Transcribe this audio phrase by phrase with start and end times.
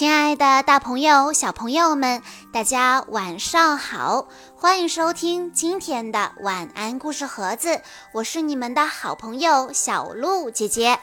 [0.00, 2.22] 亲爱的，大朋友、小朋友们，
[2.54, 4.28] 大家晚上好！
[4.56, 7.82] 欢迎收听今天的晚安故事盒子，
[8.14, 10.98] 我是你们的好朋友小鹿姐姐。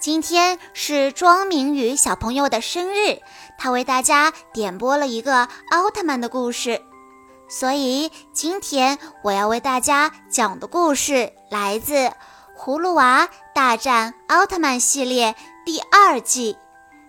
[0.00, 3.18] 今天是庄明宇小朋友的生日，
[3.58, 6.80] 他为大家点播了一个奥特曼的故事，
[7.48, 11.94] 所以今天我要为大家讲的故事来自
[12.56, 15.34] 《葫芦娃大战奥特曼》系列
[15.66, 16.56] 第二季。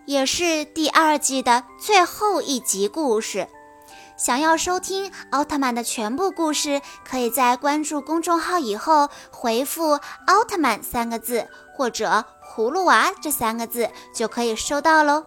[0.05, 3.47] 也是第二季的最后一集故事。
[4.15, 15.25] 想要收听奥特曼的全部故事，可以在关注公众号以后回复“奥特曼”三个字或者“葫芦娃”这三个字，就可以收到喽。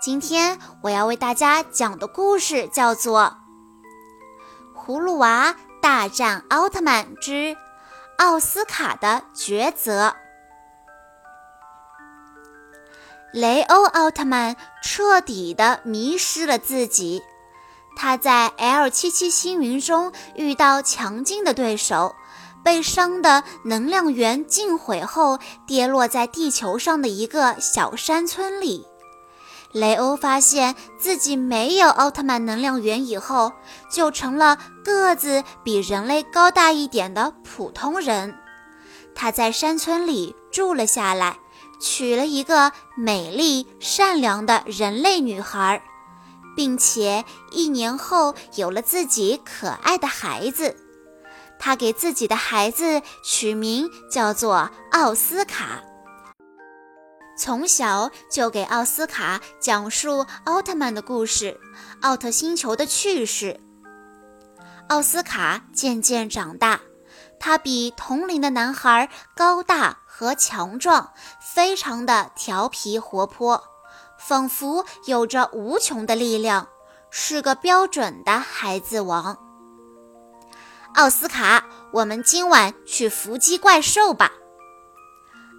[0.00, 3.36] 今天我要为大家讲的故事叫做
[4.78, 7.56] 《葫芦娃大战奥特曼之
[8.18, 10.08] 奥斯卡的抉择》。
[13.34, 17.20] 雷欧奥特曼彻底的迷失了自己，
[17.96, 22.14] 他在 L 七七星云中遇到强劲的对手，
[22.62, 28.86] 被伤的能量源尽毁后，跌落在地球上的一个小山村里。
[29.72, 33.52] 雷欧发现自己没有奥特曼能量源以后，
[33.90, 38.38] 就成了个子比人类高大一点的普通人。
[39.12, 41.36] 他在山村里住了下来。
[41.80, 45.82] 娶了一个美丽善良的人类女孩，
[46.56, 50.76] 并且一年后有了自己可爱的孩子。
[51.58, 55.82] 他给自己的孩子取名叫做奥斯卡，
[57.38, 61.58] 从小就给奥斯卡讲述奥特曼的故事、
[62.02, 63.60] 奥特星球的趣事。
[64.88, 66.80] 奥斯卡渐渐长大。
[67.44, 73.62] 他比同龄的男孩高大和强壮，非常的调皮活泼，
[74.18, 76.68] 仿佛有着无穷的力量，
[77.10, 79.36] 是个标准的孩子王。
[80.94, 84.32] 奥斯卡，我们今晚去伏击怪兽吧。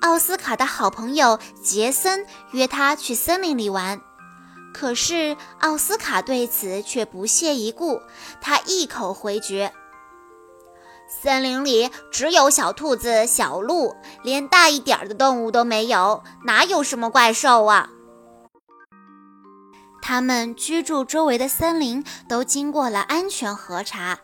[0.02, 4.02] 奥斯卡的好朋友杰森约他去森林里玩，
[4.74, 8.02] 可是奥斯卡对此却不屑一顾，
[8.42, 9.72] 他一口回绝。
[11.22, 17.90] 森林里只有小兔子、小鹿，连大一点的动物都没有，哪有什么怪兽啊？
[20.02, 24.20] 他们居住周围的森林都经过了安全核查，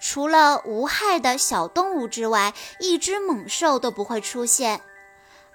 [0.00, 4.80] 除了无害的小动物之外，一只猛兽都不会出现。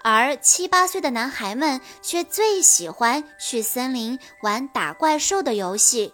[0.04, 6.14] 而七八岁的男孩们却最喜欢去森林玩打怪兽的游戏。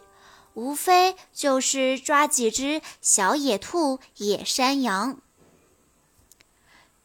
[0.57, 5.19] 无非就是抓几只小野兔、野山羊。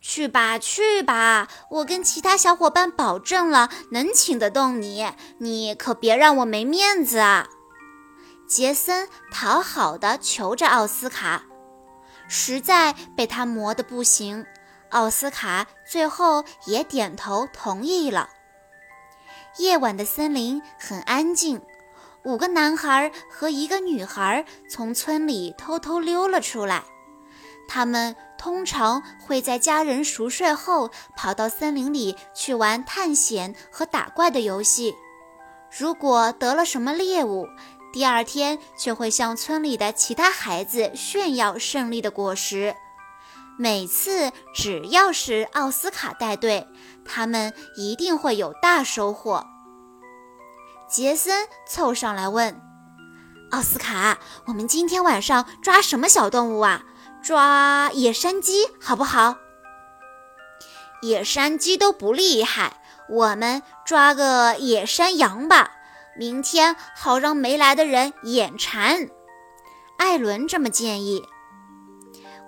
[0.00, 1.48] 去吧，去吧！
[1.68, 7.46] 我跟其他小伙伴保证了，能请得动你，你可别让我没面子啊！
[8.48, 11.44] 杰森讨好的求着奥斯卡，
[12.26, 14.46] 实在被他磨得不行。
[14.88, 18.30] 奥斯卡最后也点头同意了。
[19.58, 21.60] 夜晚的森林很安静。
[22.24, 26.84] 五个男孩和一个女孩从村里偷偷溜了出来。
[27.68, 34.94] 他们通常会在家人熟睡后跑到森林里去玩探险和打怪的游戏。
[35.76, 37.46] 如果得了什么猎物，
[37.92, 42.74] 第二天就会向村里的其他孩子炫耀胜利的果实。
[43.58, 46.66] 每次只要是奥斯卡带队，
[47.04, 49.46] 他们一定会有大收获。
[50.92, 52.60] 杰森凑上来问
[53.50, 56.82] ：“奥斯卡，我们今天晚上抓什么小动物啊？
[57.22, 59.36] 抓野山鸡好不好？
[61.00, 65.70] 野山鸡都不厉害，我们抓个野山羊吧。
[66.18, 69.08] 明天好让没来的人眼馋。”
[69.96, 71.24] 艾伦这么建议。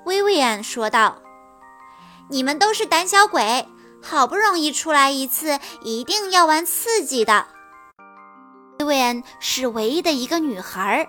[0.04, 1.22] 薇薇安说道
[2.28, 3.66] ：“你们都是胆小鬼，
[4.02, 7.46] 好不容易出来一次，一定要玩刺激的。”
[8.84, 11.08] 薇薇安是唯一的一个女孩，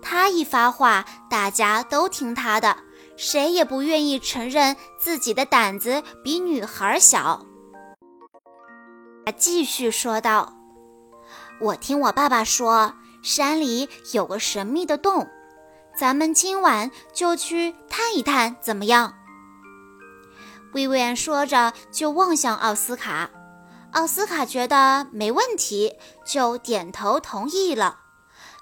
[0.00, 2.76] 她一发话，大家都听她的，
[3.16, 7.44] 谁也不愿意承认自己的胆子比女孩小。
[9.24, 10.52] 他继续说道
[11.60, 15.26] ：“我听我爸爸说，山里有个神秘的洞，
[15.98, 19.14] 咱们今晚就去探一探，怎么样？”
[20.74, 23.28] 薇薇安说着，就望向奥斯卡。
[23.96, 25.94] 奥斯卡觉得没问题，
[26.26, 28.00] 就点头同意了。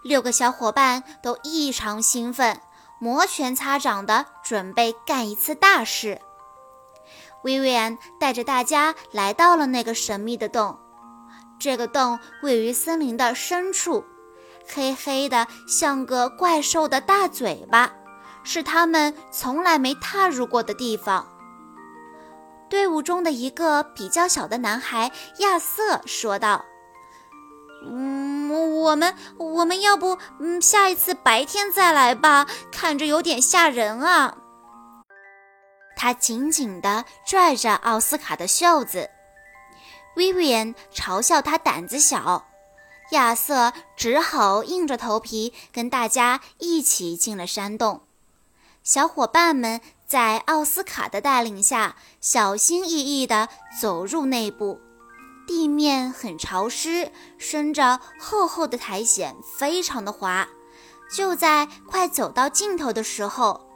[0.04, 2.60] 六个小伙伴都异常兴奋，
[3.00, 6.20] 摩拳擦掌的准备干一次大事。
[7.42, 10.78] 薇薇安带着大家来到了那个神秘的洞，
[11.58, 14.04] 这个洞位于森林的深处，
[14.72, 17.92] 黑黑的，像个怪兽的大嘴巴，
[18.44, 21.26] 是他们从来没踏入过的地方。
[22.74, 26.64] 队伍中的一个比较小的男孩亚瑟说道
[27.86, 28.50] ：“嗯，
[28.80, 34.38] 我们我们要不，嗯，下一次白天再来吧，看着有点吓人啊。”
[35.94, 39.08] 他紧紧地拽着奥斯卡的袖子。
[40.16, 42.48] 薇薇安嘲笑他胆子小，
[43.12, 48.02] 亚瑟只好硬着头皮跟大家一起进了山洞。
[48.82, 49.80] 小伙伴们
[50.14, 53.49] 在奥斯卡的带领下，小心翼翼地
[53.81, 54.81] 走入内部。
[55.44, 60.46] 地面很潮湿，伸着厚厚的苔藓，非常的滑。
[61.12, 63.69] 就在快走到尽头的时候，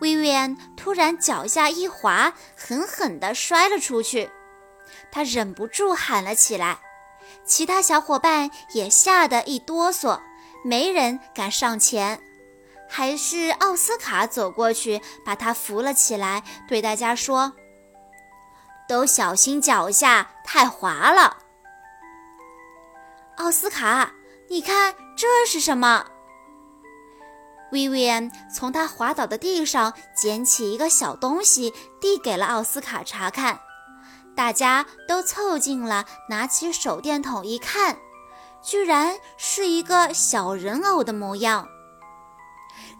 [0.00, 4.28] 薇薇安突然脚下一滑，狠狠地摔了出去。
[5.12, 6.80] 他忍不住喊了起来，
[7.44, 10.18] 其他小伙伴也吓得一哆嗦，
[10.64, 12.20] 没人敢上前。
[12.88, 17.52] 还是奥斯卡走过去，把他扶了起来，对大家说
[18.88, 21.38] ：“都小心脚下，太滑了。”
[23.36, 24.12] 奥斯卡，
[24.48, 26.06] 你看这是什么？
[27.72, 33.60] 薇薇安从他滑倒的地上捡起一个小东西，递给了奥斯卡查看。
[34.36, 37.98] 大家都凑近了，拿起手电筒一看，
[38.62, 41.66] 居然是一个小人偶的模样。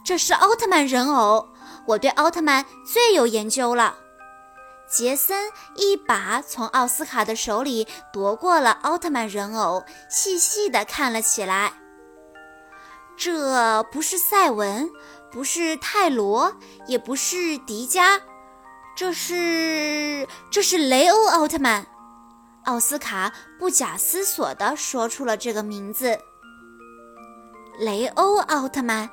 [0.07, 1.49] 这是奥特曼人偶，
[1.85, 3.99] 我对奥特曼最有研究了。
[4.89, 11.73] 杰森一把从奥斯卡的手里夺过了奥特曼人偶，细细地看了起来。
[13.17, 14.89] 这不是赛文，
[15.33, 16.55] 不是泰罗，
[16.87, 18.21] 也不是迪迦。
[18.95, 21.85] 这是这是雷欧奥特曼，
[22.67, 26.17] 奥斯卡不假思索地说出了这个名字。
[27.81, 29.11] 雷欧奥特曼，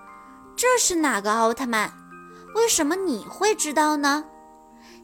[0.56, 1.92] 这是哪个奥特曼？
[2.56, 4.26] 为什么你会知道呢？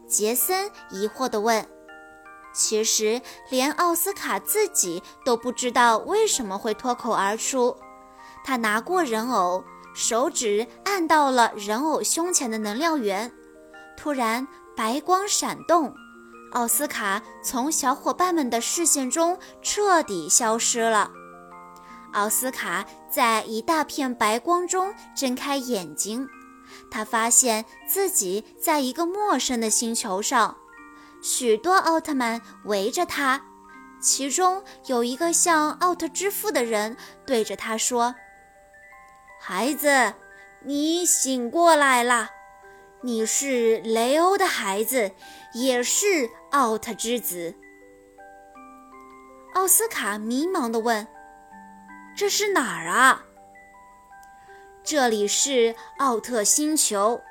[0.08, 1.68] 杰森疑惑地问。
[2.54, 7.76] 其实连奥斯卡自己都不知道为什么会脱口而出。
[8.44, 9.64] 他拿过人偶，
[9.94, 13.32] 手指按到了人偶胸前的能量源，
[13.98, 14.48] 突然。
[14.76, 15.94] 白光闪动，
[16.54, 21.12] 奥斯卡从小伙伴们的视线中彻底消失了。
[22.14, 26.28] 奥斯卡在一大片白光中睁开眼睛，
[26.90, 30.58] 他发现自己在一个陌生的星球上，
[31.22, 33.42] 许多奥特曼围着他，
[34.02, 38.16] 其中有一个像奥特之父的人对着他说
[39.40, 40.14] ：“孩子，
[40.64, 42.30] 你醒过来了。”
[43.02, 45.14] 你是雷欧的孩子，
[45.54, 47.56] 也是奥特之子。
[49.54, 51.08] 奥斯卡迷茫地问
[52.20, 53.24] ：“这是哪儿啊？”
[54.84, 57.22] 这里是奥特星球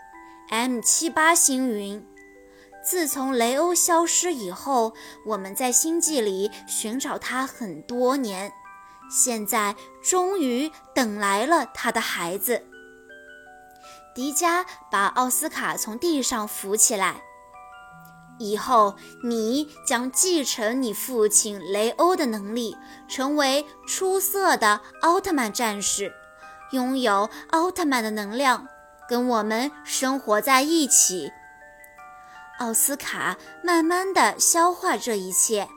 [0.49, 2.02] ，M 七八星云。
[2.82, 4.94] 自从雷欧消失以后，
[5.26, 8.50] 我们在星际里寻找他很多年，
[9.11, 12.64] 现在终于等来了他的孩子。
[14.14, 17.23] 迪迦把奥斯卡从地上扶起来。
[18.38, 22.77] 以后你将继承你父亲雷欧的能力，
[23.08, 26.12] 成为出色的奥特曼战士，
[26.72, 28.67] 拥有奥特曼的能量，
[29.08, 31.31] 跟我们生活在一起。
[32.58, 35.69] 奥斯卡慢慢的消化这一切，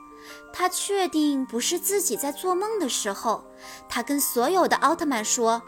[0.52, 3.44] 他确定不是自己在做梦的时候，
[3.88, 5.62] 他跟所有的奥特曼说。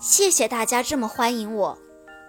[0.00, 1.78] 谢谢大家这么欢迎我，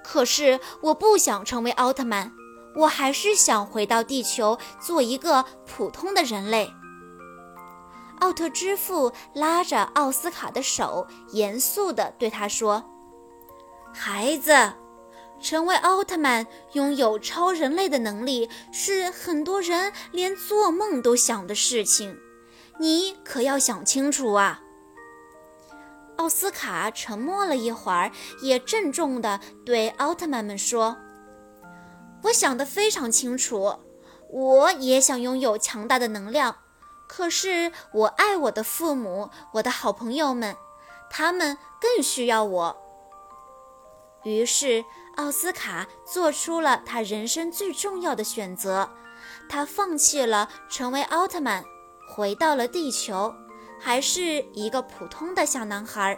[0.01, 2.31] 可是我不想成为奥特曼，
[2.75, 6.71] 我还是想回到地球做一个普通的人类。
[8.19, 12.83] 奥特之父拉着奥斯卡的手，严肃地对他说
[13.93, 14.73] ：“孩子，
[15.41, 22.17] 成为奥特曼，拥有超人类的能力，是很多人连做梦都想的事情，
[22.79, 24.61] 你可要想清楚啊！”
[26.17, 28.09] 奥斯卡沉默了一会儿，
[28.41, 30.95] 也郑重地对奥特曼们说
[32.25, 33.79] ：“我想得非常清楚，
[34.29, 36.57] 我也想拥有强大的能量。
[37.07, 40.55] 可是我爱我的父母，我的好朋友们，
[41.09, 42.77] 他们更需要我。”
[44.23, 44.83] 于是，
[45.17, 48.89] 奥斯卡做出了他人生最重要的选择，
[49.47, 51.63] 他放弃了成为奥特曼，
[52.09, 53.33] 回到了地球。
[53.77, 56.17] 还是一个普通的小男孩。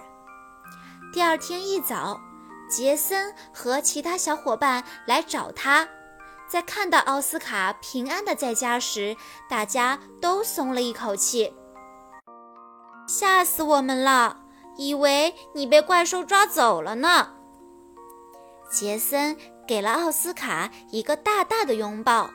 [1.12, 2.22] 第二天一早，
[2.70, 5.86] 杰森和其他小伙伴来找他，
[6.48, 9.18] 在看到奥斯卡平安的在家时，
[9.50, 11.54] 大家都松了一口气。
[13.08, 14.42] 吓死我们了，
[14.77, 17.34] 以为你被怪兽抓走了呢。
[18.70, 19.38] 杰森
[19.68, 22.30] 给了奥斯卡一个大大的拥抱。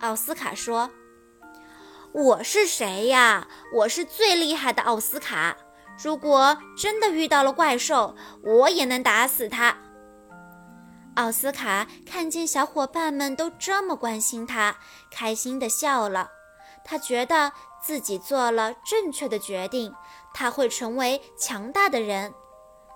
[0.00, 0.90] 奥斯卡说
[2.12, 3.48] ：“我是谁呀？
[3.72, 5.56] 我是最厉害的奥斯卡。
[6.02, 9.76] 如果真的遇到了怪兽，我也能打死他。”
[11.16, 14.76] 奥斯卡看见小伙伴们都这么关心他，
[15.10, 16.30] 开心地笑了。
[16.84, 19.92] 他觉得自己做了正确的决定，
[20.32, 22.32] 他会成为强大的人。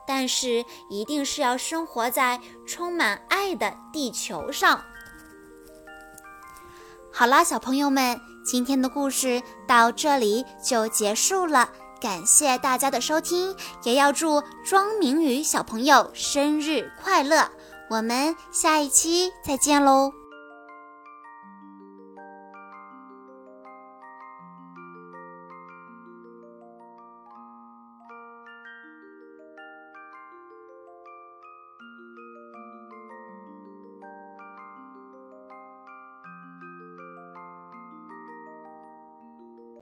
[0.07, 4.85] 但是，一定是要生活在充满爱的地球上。
[7.12, 11.71] 好啦，小朋友们，今天的故事到这里就结束了。
[12.00, 17.50] 感谢大家的收听，也要祝庄明宇小朋友生日快乐！
[17.91, 20.20] 我们下一期再见喽。